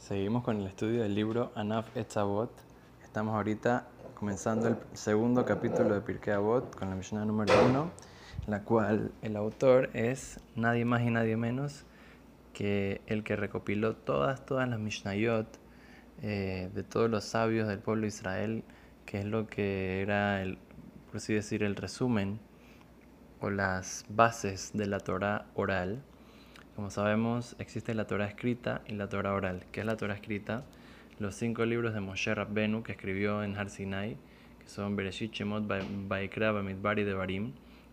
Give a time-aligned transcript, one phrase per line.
[0.00, 2.50] Seguimos con el estudio del libro Anaf Etzavot.
[3.04, 7.90] Estamos ahorita comenzando el segundo capítulo de Pirkei Avot con la Mishnah número uno,
[8.46, 11.84] la cual el autor es nadie más y nadie menos
[12.54, 15.46] que el que recopiló todas, todas las Mishnayot
[16.22, 18.64] eh, de todos los sabios del pueblo de Israel,
[19.04, 20.56] que es lo que era, el,
[21.08, 22.40] por así decir, el resumen
[23.38, 26.02] o las bases de la Torah oral
[26.80, 29.64] como sabemos, existe la Torah escrita y la Torah oral.
[29.70, 30.64] ¿Qué es la Torah escrita?
[31.18, 34.16] Los cinco libros de Moshe Rabbenu que escribió en Har Sinai,
[34.58, 35.64] que son Bereshit, Shemot,
[36.08, 37.52] Baikra, Bamidbar y Devarim.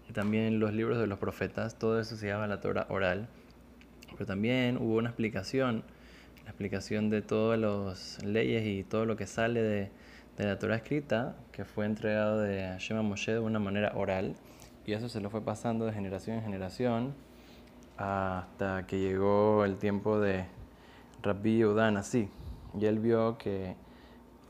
[0.09, 3.27] Y también los libros de los profetas, todo eso se llama la Torah oral.
[4.13, 5.83] Pero también hubo una explicación,
[6.45, 9.91] la explicación de todas las leyes y todo lo que sale de,
[10.37, 14.37] de la Torah escrita, que fue entregado de Hashem a Moshe de una manera oral.
[14.85, 17.26] Y eso se lo fue pasando de generación en generación
[17.97, 20.45] hasta que llegó el tiempo de
[21.21, 22.29] Rabbi Udan así.
[22.79, 23.75] Y él vio que,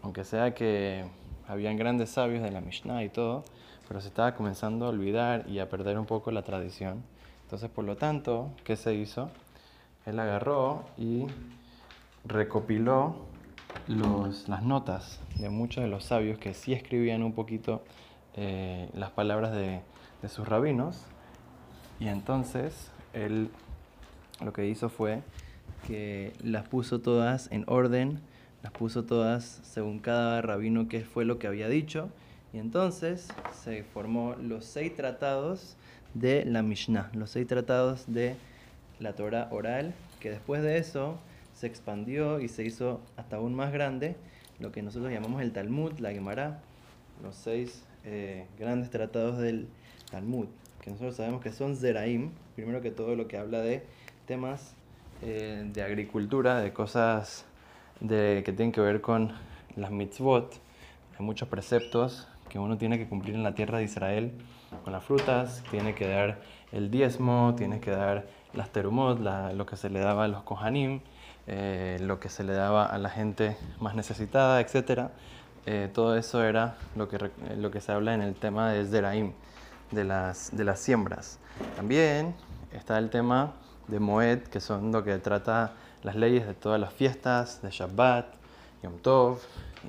[0.02, 1.06] aunque sea que
[1.48, 3.46] habían grandes sabios de la Mishnah y todo,
[3.88, 7.04] pero se estaba comenzando a olvidar y a perder un poco la tradición.
[7.44, 9.30] Entonces, por lo tanto, ¿qué se hizo?
[10.06, 11.26] Él agarró y
[12.26, 13.16] recopiló
[13.88, 17.84] los, las notas de muchos de los sabios que sí escribían un poquito
[18.36, 19.82] eh, las palabras de,
[20.22, 21.06] de sus rabinos.
[22.00, 23.50] Y entonces él
[24.44, 25.22] lo que hizo fue
[25.88, 28.20] que las puso todas en orden,
[28.64, 32.10] las puso todas según cada rabino que fue lo que había dicho,
[32.54, 33.28] y entonces
[33.64, 35.76] se formó los seis tratados
[36.14, 38.36] de la Mishnah, los seis tratados de
[39.00, 41.20] la Torah oral, que después de eso
[41.54, 44.16] se expandió y se hizo hasta aún más grande,
[44.60, 46.60] lo que nosotros llamamos el Talmud, la Gemara,
[47.24, 49.68] los seis eh, grandes tratados del
[50.10, 50.48] Talmud
[50.88, 53.86] que nosotros sabemos que son Zeraim, primero que todo lo que habla de
[54.26, 54.74] temas
[55.22, 57.46] eh, de agricultura, de cosas
[58.00, 59.32] de, que tienen que ver con
[59.76, 60.56] las mitzvot,
[61.20, 64.32] hay muchos preceptos que uno tiene que cumplir en la tierra de Israel
[64.84, 66.40] con las frutas, tiene que dar
[66.72, 71.02] el diezmo, tiene que dar las terumot, lo que se le daba a los kohanim,
[71.46, 75.12] eh, lo que se le daba a la gente más necesitada, etc.
[75.68, 77.20] Eh, todo eso era lo que,
[77.56, 79.34] lo que se habla en el tema de Zeraim
[79.92, 81.38] de las, de las siembras.
[81.76, 82.34] También
[82.72, 83.54] está el tema
[83.88, 85.74] de Moed, que son lo que trata
[86.04, 88.26] las leyes de todas las fiestas, de Shabbat,
[88.84, 89.40] Yom Tov,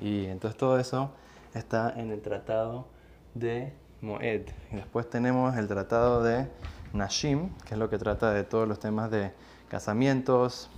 [0.01, 1.11] y entonces todo eso
[1.53, 2.85] está en el tratado
[3.33, 4.47] de Moed.
[4.71, 6.47] Y después tenemos el tratado de
[6.93, 9.31] Nashim, que es lo que trata de todos los temas de
[9.69, 10.69] casamientos,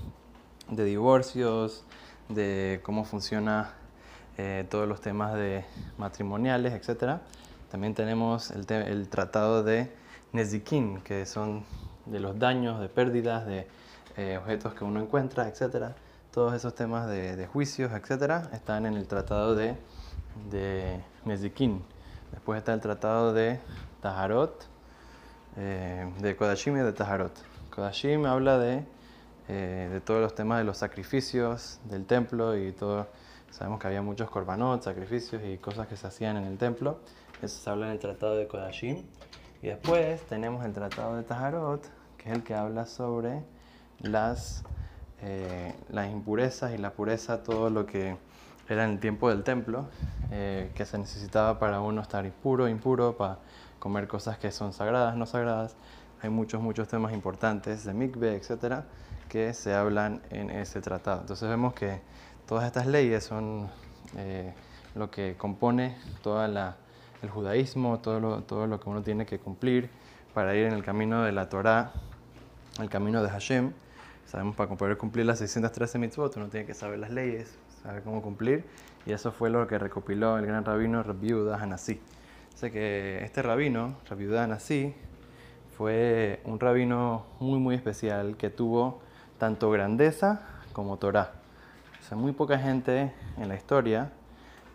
[0.70, 1.86] de divorcios,
[2.30, 3.74] de cómo funciona
[4.38, 5.64] eh, todos los temas de
[5.98, 7.22] matrimoniales, etcétera.
[7.70, 9.92] También tenemos el, el tratado de
[10.34, 11.64] Nezikin, que son
[12.06, 13.68] de los daños, de pérdidas, de
[14.18, 15.94] eh, objetos que uno encuentra, etc.
[16.32, 18.46] Todos esos temas de, de, juicios, etc.
[18.54, 19.76] están en el tratado de,
[20.50, 21.82] de Nezikin.
[22.32, 23.60] Después está el tratado de
[24.02, 24.66] Taharot,
[25.58, 27.34] eh, de Kodashim y de Taharot.
[27.74, 28.86] Kodashim habla de,
[29.48, 33.08] eh, de todos los temas de los sacrificios del templo y todo.
[33.50, 37.00] Sabemos que había muchos korbanot, sacrificios y cosas que se hacían en el templo.
[37.42, 39.04] Eso se habla en el Tratado de Kodashim.
[39.62, 41.84] Y después tenemos el Tratado de Taharot,
[42.18, 43.44] que es el que habla sobre
[44.00, 44.64] las,
[45.22, 48.18] eh, las impurezas y la pureza, todo lo que
[48.68, 49.86] era en el tiempo del templo,
[50.32, 53.38] eh, que se necesitaba para uno estar impuro, impuro, para
[53.78, 55.76] comer cosas que son sagradas, no sagradas.
[56.24, 58.86] Hay muchos, muchos temas importantes de mikve, etcétera,
[59.30, 61.22] que se hablan en ese tratado.
[61.22, 62.02] Entonces vemos que
[62.48, 63.70] todas estas leyes son
[64.18, 64.54] eh,
[64.96, 66.78] lo que compone toda la
[67.22, 69.90] el judaísmo, todo lo, todo lo que uno tiene que cumplir
[70.34, 71.92] para ir en el camino de la Torá,
[72.80, 73.74] el camino de Hashem.
[74.26, 78.22] Sabemos para poder cumplir las 613 mitzvot, uno tiene que saber las leyes, saber cómo
[78.22, 78.64] cumplir,
[79.06, 82.00] y eso fue lo que recopiló el gran rabino Rabbi Hanasí.
[82.56, 84.94] Sé que este rabino, Rabbi Hanasí,
[85.78, 89.02] fue un rabino muy muy especial que tuvo
[89.38, 90.42] tanto grandeza
[90.74, 91.34] como Torah.
[92.00, 94.12] O sea, muy poca gente en la historia,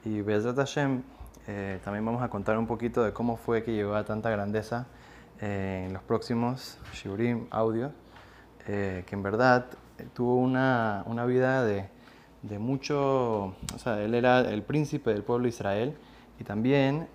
[0.05, 1.03] y Bezrat Hashem
[1.49, 4.87] eh, también vamos a contar un poquito de cómo fue que llegó a tanta grandeza
[5.41, 7.93] eh, en los próximos Shiurim audio,
[8.67, 9.67] eh, que en verdad
[10.13, 11.89] tuvo una, una vida de,
[12.43, 15.97] de, mucho, o sea, él era el príncipe del pueblo de Israel
[16.41, 17.09] y también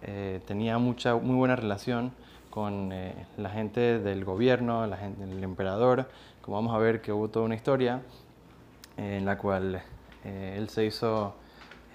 [0.47, 2.11] tenía mucha, muy buena relación
[2.49, 2.89] con
[3.37, 6.09] la gente del gobierno, el emperador,
[6.41, 8.01] como vamos a ver que hubo toda una historia
[8.97, 9.83] en la cual
[10.23, 11.35] él se hizo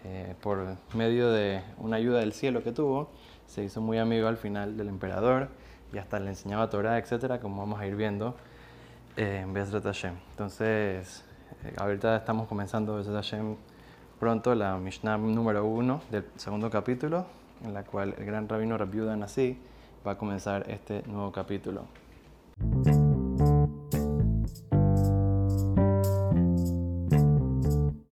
[0.06, 3.10] eh, por medio de una ayuda del cielo que tuvo,
[3.46, 5.48] se hizo muy amigo al final del emperador
[5.92, 8.36] y hasta le enseñaba Torah, etcétera, como vamos a ir viendo
[9.16, 10.14] eh, en Bezrat Hashem.
[10.30, 11.24] Entonces,
[11.64, 13.56] Eh, ahorita estamos comenzando desde Hashem
[14.18, 17.24] pronto la Mishnah número uno del segundo capítulo,
[17.64, 19.56] en la cual el gran rabino Rabbi Nassi
[20.04, 21.86] va a comenzar este nuevo capítulo.